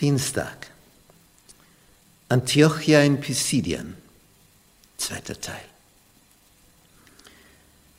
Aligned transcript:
Dienstag. 0.00 0.68
Antiochia 2.28 3.02
in 3.02 3.20
Pisidien. 3.20 3.94
Zweiter 4.96 5.40
Teil. 5.40 5.64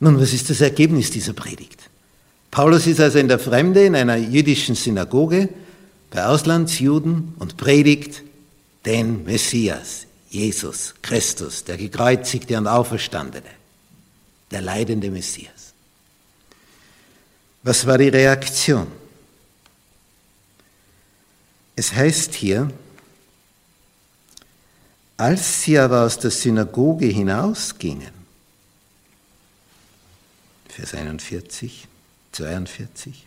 Nun, 0.00 0.20
was 0.20 0.32
ist 0.32 0.50
das 0.50 0.60
Ergebnis 0.60 1.10
dieser 1.10 1.32
Predigt? 1.32 1.88
Paulus 2.50 2.86
ist 2.86 3.00
also 3.00 3.18
in 3.18 3.28
der 3.28 3.38
Fremde 3.38 3.84
in 3.84 3.94
einer 3.94 4.16
jüdischen 4.16 4.74
Synagoge 4.74 5.48
bei 6.10 6.24
Auslandsjuden 6.24 7.34
und 7.38 7.56
predigt 7.56 8.22
den 8.84 9.24
Messias, 9.24 10.06
Jesus 10.30 10.94
Christus, 11.02 11.64
der 11.64 11.76
gekreuzigte 11.76 12.56
und 12.56 12.66
auferstandene, 12.66 13.50
der 14.50 14.62
leidende 14.62 15.10
Messias. 15.10 15.72
Was 17.62 17.86
war 17.86 17.98
die 17.98 18.08
Reaktion? 18.08 18.86
Es 21.76 21.92
heißt 21.92 22.34
hier, 22.34 22.70
als 25.18 25.62
sie 25.62 25.78
aber 25.78 26.04
aus 26.04 26.18
der 26.18 26.30
Synagoge 26.30 27.06
hinausgingen, 27.06 28.16
Vers 30.68 30.94
41, 30.94 31.86
42, 32.32 33.26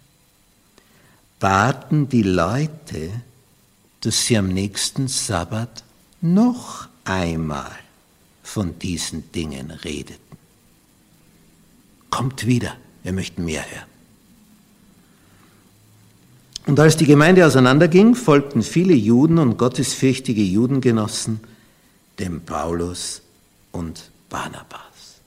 baten 1.40 2.10
die 2.10 2.24
Leute, 2.24 3.12
dass 4.02 4.26
sie 4.26 4.38
am 4.38 4.50
nächsten 4.50 5.08
Sabbat 5.08 5.84
noch 6.22 6.88
einmal 7.06 7.76
von 8.44 8.78
diesen 8.78 9.32
Dingen 9.32 9.72
redeten. 9.72 10.38
Kommt 12.10 12.46
wieder, 12.46 12.76
wir 13.04 13.14
möchten 13.14 13.46
mehr 13.46 13.64
hören. 13.70 13.99
Und 16.70 16.80
als 16.80 16.98
die 16.98 17.08
Gemeinde 17.08 17.48
auseinanderging, 17.48 18.14
folgten 18.14 18.62
viele 18.62 18.94
Juden 18.94 19.40
und 19.40 19.58
gottesfürchtige 19.58 20.44
Judengenossen 20.44 21.40
dem 22.20 22.42
Paulus 22.42 23.24
und 23.72 24.12
Barnabas. 24.30 25.18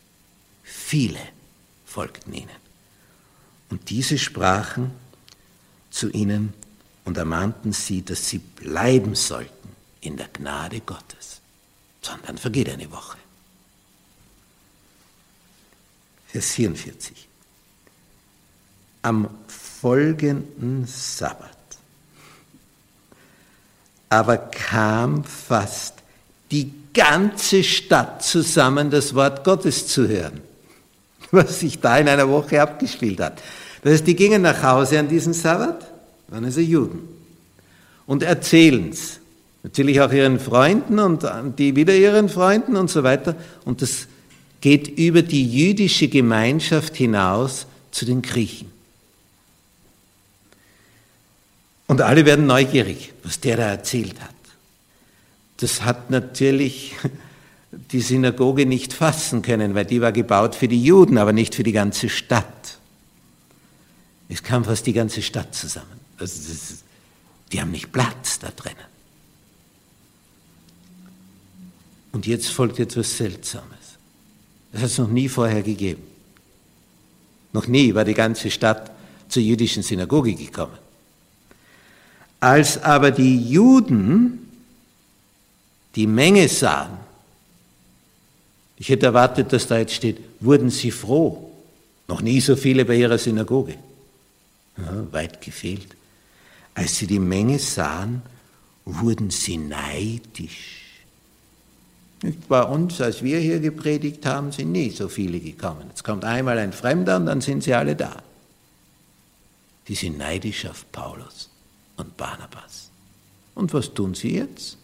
Viele 0.63 1.19
folgten 1.85 2.33
ihnen. 2.33 2.63
Und 3.71 3.91
diese 3.91 4.19
sprachen 4.19 4.93
zu 5.91 6.11
ihnen 6.11 6.55
und 7.05 7.17
ermahnten 7.17 7.73
sie, 7.73 8.05
dass 8.05 8.29
sie 8.29 8.39
bleiben 8.39 9.17
sollten 9.17 9.69
in 10.01 10.17
der 10.17 10.29
Gnade 10.29 10.79
Gottes. 10.79 11.41
Sondern 12.03 12.39
vergeht 12.39 12.71
eine 12.71 12.89
Woche. 12.93 13.19
Vers 16.29 16.53
44. 16.53 17.32
Am 19.03 19.29
folgenden 19.49 20.87
Sabbat 20.87 21.53
aber 24.13 24.37
kam 24.37 25.25
fast 25.25 25.95
die 26.51 26.71
ganze 26.93 27.65
Stadt 27.65 28.23
zusammen, 28.23 28.91
das 28.91 29.15
Wort 29.15 29.43
Gottes 29.43 29.87
zu 29.87 30.07
hören, 30.07 30.43
was 31.31 31.61
sich 31.61 31.81
da 31.81 31.97
in 31.97 32.11
einer 32.11 32.29
Woche 32.29 32.61
abgespielt 32.61 33.21
hat. 33.21 33.43
Das 33.83 33.95
heißt, 33.95 34.07
die 34.07 34.15
gingen 34.15 34.43
nach 34.43 34.63
Hause 34.63 34.99
an 34.99 35.09
diesem 35.09 35.33
Sabbat, 35.33 35.91
waren 36.29 36.45
also 36.45 36.61
Juden, 36.61 37.09
und 38.07 38.23
erzählen 38.23 38.91
es. 38.91 39.19
Natürlich 39.63 39.99
auch 40.03 40.13
ihren 40.13 40.39
Freunden 40.39 40.99
und 40.99 41.25
die 41.59 41.75
wieder 41.75 41.95
ihren 41.95 42.29
Freunden 42.29 42.77
und 42.77 42.91
so 42.91 43.03
weiter. 43.05 43.35
Und 43.65 43.81
das 43.81 44.09
geht 44.61 44.99
über 44.99 45.23
die 45.23 45.49
jüdische 45.49 46.09
Gemeinschaft 46.09 46.97
hinaus 46.97 47.67
zu 47.93 48.05
den 48.05 48.21
Griechen. 48.21 48.71
Und 51.93 52.01
alle 52.01 52.25
werden 52.25 52.47
neugierig, 52.47 53.13
was 53.23 53.39
der 53.39 53.59
da 53.59 53.65
erzählt 53.65 54.19
hat. 54.19 54.31
Das 55.59 55.83
hat 55.83 56.09
natürlich 56.09 56.95
die 57.71 58.01
Synagoge 58.01 58.65
nicht 58.65 58.95
fassen 58.95 59.43
können, 59.43 59.75
weil 59.75 59.85
die 59.85 60.01
war 60.01 60.11
gebaut 60.11 60.55
für 60.55 60.69
die 60.69 60.83
Juden, 60.83 61.19
aber 61.19 61.35
nicht 61.35 61.55
für 61.55 61.65
die 61.65 61.73
ganze 61.73 62.09
Stadt. 62.09 62.79
Es 64.31 64.43
kam 64.43 64.65
fast 64.65 64.87
die 64.87 64.95
ganze 64.95 65.21
Stadt 65.21 65.55
zusammen. 65.55 66.01
Also 66.17 66.51
ist, 66.51 66.83
die 67.53 67.61
haben 67.61 67.73
nicht 67.73 67.93
Platz 67.93 68.39
da 68.39 68.49
drinnen. 68.57 68.79
Und 72.13 72.27
jetzt 72.27 72.49
folgt 72.49 72.79
etwas 72.79 73.19
Seltsames. 73.19 73.99
Das 74.73 74.81
hat 74.81 74.89
es 74.89 74.97
noch 74.97 75.11
nie 75.11 75.29
vorher 75.29 75.63
gegeben. 75.63 76.05
Noch 77.53 77.67
nie 77.67 77.95
war 77.95 78.07
die 78.07 78.15
ganze 78.15 78.51
Stadt 78.51 78.91
zur 79.29 79.43
jüdischen 79.43 79.83
Synagoge 79.83 80.35
gekommen. 80.35 80.79
Als 82.43 82.83
aber 82.83 83.13
die 83.13 83.39
Juden 83.39 84.51
die 85.95 86.09
Menge 86.09 86.49
sahen, 86.49 86.99
ich 88.77 88.89
hätte 88.89 89.07
erwartet, 89.07 89.53
dass 89.53 89.69
da 89.69 89.79
jetzt 89.79 89.95
steht, 89.95 90.19
wurden 90.41 90.69
sie 90.69 90.91
froh. 90.91 91.53
Noch 92.09 92.21
nie 92.21 92.41
so 92.41 92.57
viele 92.57 92.85
bei 92.85 92.97
ihrer 92.97 93.17
Synagoge. 93.17 93.77
Ja, 94.77 95.13
weit 95.13 95.41
gefehlt. 95.41 95.95
Als 96.75 96.97
sie 96.97 97.07
die 97.07 97.21
Menge 97.21 97.61
sahen, 97.61 98.23
wurden 98.85 99.31
sie 99.31 99.59
neidisch. 99.59 101.05
Bei 102.49 102.65
uns, 102.65 103.01
als 103.01 103.23
wir 103.23 103.39
hier 103.39 103.61
gepredigt 103.61 104.27
haben, 104.27 104.51
sind 104.51 104.73
nie 104.73 104.91
so 104.91 105.09
viele 105.09 105.39
gekommen. 105.39 105.85
Jetzt 105.91 106.03
kommt 106.03 106.25
einmal 106.25 106.59
ein 106.59 106.73
Fremder 106.73 107.19
und 107.19 107.27
dann 107.27 107.41
sind 107.41 107.63
sie 107.63 107.75
alle 107.75 107.95
da. 107.95 108.17
Die 109.87 109.95
sind 109.95 110.19
neidisch 110.19 110.67
auf 110.67 110.91
Paulus 110.91 111.52
und 111.97 112.17
Barnabas. 112.17 112.91
Und 113.55 113.73
was 113.73 113.93
tun 113.93 114.15
sie 114.15 114.37
jetzt? 114.37 114.77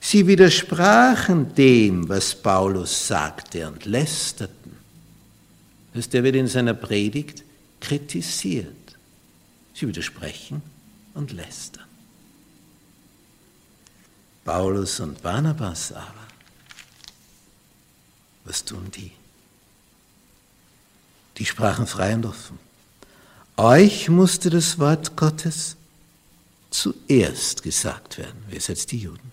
Sie 0.00 0.26
widersprachen 0.26 1.54
dem, 1.54 2.08
was 2.08 2.34
Paulus 2.34 3.06
sagte 3.06 3.68
und 3.68 3.84
lästerten. 3.84 4.76
Der 5.94 6.24
wird 6.24 6.34
in 6.34 6.48
seiner 6.48 6.74
Predigt 6.74 7.44
kritisiert. 7.80 8.96
Sie 9.74 9.86
widersprechen 9.86 10.62
und 11.14 11.32
lästern. 11.32 11.84
Paulus 14.44 14.98
und 14.98 15.22
Barnabas 15.22 15.92
aber, 15.92 16.26
was 18.44 18.64
tun 18.64 18.90
die? 18.90 19.12
Die 21.36 21.46
sprachen 21.46 21.86
frei 21.86 22.14
und 22.14 22.26
offen. 22.26 22.58
Euch 23.56 24.08
musste 24.08 24.50
das 24.50 24.78
Wort 24.78 25.14
Gottes 25.16 25.76
zuerst 26.72 27.62
gesagt 27.62 28.18
werden. 28.18 28.44
Wer 28.48 28.60
setzt 28.60 28.92
die 28.92 28.98
Juden? 28.98 29.32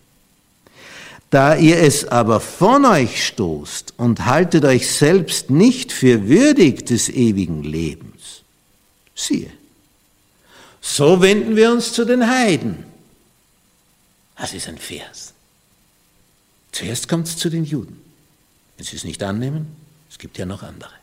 Da 1.29 1.55
ihr 1.55 1.77
es 1.77 2.05
aber 2.07 2.39
von 2.39 2.85
euch 2.85 3.27
stoßt 3.27 3.93
und 3.97 4.25
haltet 4.25 4.65
euch 4.65 4.91
selbst 4.91 5.49
nicht 5.49 5.91
für 5.91 6.27
würdig 6.27 6.85
des 6.85 7.09
ewigen 7.09 7.63
Lebens, 7.63 8.41
siehe, 9.13 9.51
so 10.81 11.21
wenden 11.21 11.55
wir 11.55 11.71
uns 11.71 11.93
zu 11.93 12.05
den 12.05 12.27
Heiden. 12.27 12.83
Das 14.37 14.53
ist 14.53 14.67
ein 14.67 14.77
Vers. 14.77 15.33
Zuerst 16.71 17.07
kommt 17.07 17.27
es 17.27 17.37
zu 17.37 17.49
den 17.49 17.65
Juden. 17.65 18.01
Wenn 18.77 18.85
sie 18.85 18.95
es 18.95 19.03
nicht 19.03 19.21
annehmen, 19.21 19.75
es 20.09 20.17
gibt 20.17 20.37
ja 20.37 20.45
noch 20.45 20.63
andere. 20.63 20.93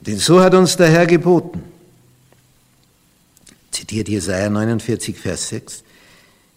Denn 0.00 0.18
so 0.18 0.40
hat 0.40 0.54
uns 0.54 0.76
der 0.76 0.90
Herr 0.90 1.06
geboten. 1.06 1.62
Zitiert 3.84 4.08
Jesaja 4.08 4.48
49, 4.48 5.18
Vers 5.18 5.50
6. 5.50 5.84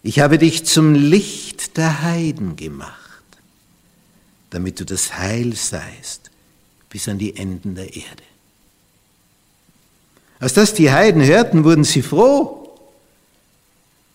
Ich 0.02 0.20
habe 0.20 0.38
dich 0.38 0.64
zum 0.64 0.94
Licht 0.94 1.76
der 1.76 2.00
Heiden 2.00 2.56
gemacht, 2.56 2.96
damit 4.48 4.80
du 4.80 4.86
das 4.86 5.18
Heil 5.18 5.54
seist 5.54 6.30
bis 6.88 7.06
an 7.06 7.18
die 7.18 7.36
Enden 7.36 7.74
der 7.74 7.94
Erde. 7.94 8.22
Als 10.38 10.54
das 10.54 10.72
die 10.72 10.90
Heiden 10.90 11.22
hörten, 11.22 11.64
wurden 11.64 11.84
sie 11.84 12.00
froh. 12.00 12.74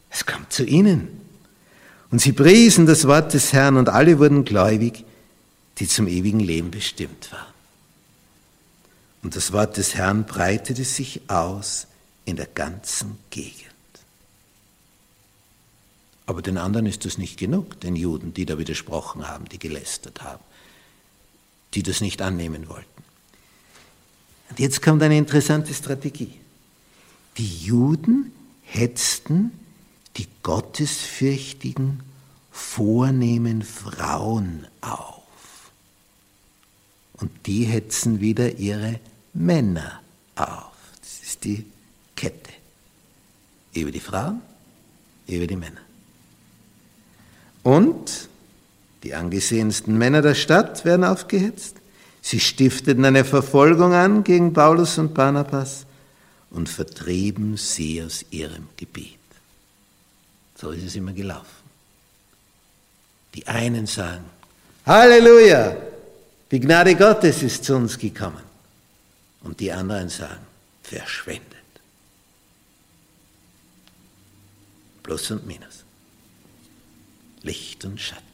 Es 0.10 0.26
kam 0.26 0.50
zu 0.50 0.64
ihnen. 0.66 1.08
Und 2.10 2.20
sie 2.20 2.32
priesen 2.32 2.88
das 2.88 3.06
Wort 3.08 3.36
des 3.36 3.54
Herrn 3.54 3.78
und 3.78 3.90
alle 3.90 4.18
wurden 4.18 4.44
gläubig, 4.44 5.06
die 5.78 5.88
zum 5.88 6.08
ewigen 6.08 6.40
Leben 6.40 6.72
bestimmt 6.72 7.32
waren. 7.32 7.54
Und 9.22 9.36
das 9.36 9.54
Wort 9.54 9.78
des 9.78 9.94
Herrn 9.94 10.26
breitete 10.26 10.84
sich 10.84 11.22
aus 11.28 11.86
in 12.26 12.36
der 12.36 12.48
ganzen 12.48 13.18
Gegend. 13.30 13.70
Aber 16.26 16.42
den 16.42 16.58
anderen 16.58 16.86
ist 16.86 17.06
das 17.06 17.18
nicht 17.18 17.38
genug, 17.38 17.80
den 17.82 17.96
Juden, 17.96 18.34
die 18.34 18.46
da 18.46 18.58
widersprochen 18.58 19.28
haben, 19.28 19.46
die 19.50 19.60
gelästert 19.60 20.22
haben, 20.22 20.44
die 21.74 21.84
das 21.84 22.00
nicht 22.02 22.22
annehmen 22.22 22.70
wollten. 22.70 22.88
Und 24.50 24.60
jetzt 24.60 24.82
kommt 24.82 25.04
eine 25.04 25.18
interessante 25.18 25.74
Strategie. 25.74 26.40
Die 27.38 27.58
Juden 27.66 28.32
hetzten 28.62 29.52
die 30.18 30.28
gottesfürchtigen, 30.44 32.04
vornehmen 32.52 33.64
Frauen 33.64 34.68
auf. 34.82 35.24
Und 37.14 37.32
die 37.48 37.66
hetzen 37.66 38.20
wieder 38.20 38.58
ihre 38.58 39.00
Männer 39.34 40.02
auf. 40.36 40.74
Das 41.02 41.20
ist 41.24 41.44
die 41.44 41.66
Kette. 42.24 42.52
über 43.74 43.92
die 43.92 44.00
Frauen, 44.00 44.42
über 45.28 45.46
die 45.46 45.58
Männer. 45.58 45.82
Und 47.64 48.30
die 49.04 49.14
angesehensten 49.14 49.98
Männer 49.98 50.22
der 50.22 50.36
Stadt 50.36 50.86
werden 50.86 51.04
aufgehetzt. 51.04 51.76
Sie 52.22 52.40
stifteten 52.40 53.04
eine 53.04 53.26
Verfolgung 53.26 53.94
an 53.94 54.24
gegen 54.24 54.54
Paulus 54.54 54.98
und 54.98 55.14
Barnabas 55.14 55.86
und 56.52 56.70
vertrieben 56.70 57.58
sie 57.58 58.02
aus 58.02 58.24
ihrem 58.32 58.70
Gebiet. 58.78 59.18
So 60.56 60.72
ist 60.72 60.86
es 60.86 60.96
immer 60.96 61.12
gelaufen. 61.12 61.64
Die 63.36 63.46
einen 63.48 63.86
sagen, 63.86 64.24
Halleluja, 64.86 65.76
die 66.52 66.60
Gnade 66.62 66.96
Gottes 66.96 67.44
ist 67.44 67.66
zu 67.66 67.76
uns 67.76 67.98
gekommen. 67.98 68.44
Und 69.42 69.60
die 69.60 69.74
anderen 69.74 70.08
sagen, 70.08 70.46
verschwendet. 70.84 71.63
Plus 75.04 75.32
und 75.32 75.46
Minus. 75.46 75.84
Licht 77.42 77.84
und 77.86 78.00
Schatten. 78.00 78.33